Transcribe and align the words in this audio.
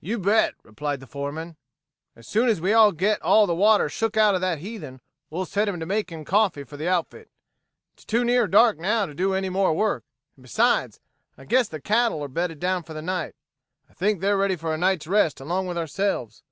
"You 0.00 0.18
bet," 0.18 0.54
replied 0.64 0.98
the 0.98 1.06
foreman. 1.06 1.54
"As 2.16 2.26
soon 2.26 2.48
as 2.48 2.60
we 2.60 2.72
get 2.96 3.22
all 3.22 3.46
the 3.46 3.54
water 3.54 3.88
shook 3.88 4.16
out 4.16 4.34
of 4.34 4.40
that 4.40 4.58
heathen 4.58 5.00
we'll 5.30 5.44
set 5.44 5.68
him 5.68 5.78
to 5.78 5.86
making 5.86 6.24
coffee 6.24 6.64
for 6.64 6.76
the 6.76 6.88
outfit. 6.88 7.30
It's 7.94 8.04
too 8.04 8.24
near 8.24 8.48
dark 8.48 8.78
now 8.80 9.06
to 9.06 9.14
do 9.14 9.32
any 9.32 9.48
more 9.48 9.72
work; 9.72 10.02
and, 10.34 10.42
besides, 10.42 10.98
I 11.38 11.44
guess 11.44 11.68
the 11.68 11.80
cattle 11.80 12.20
are 12.24 12.26
bedded 12.26 12.58
down 12.58 12.82
for 12.82 12.94
the 12.94 13.00
night. 13.02 13.36
I 13.88 13.92
think 13.92 14.18
they're 14.20 14.36
ready 14.36 14.56
for 14.56 14.74
a 14.74 14.76
night's 14.76 15.06
rest 15.06 15.38
along 15.38 15.68
with 15.68 15.78
ourselves. 15.78 16.42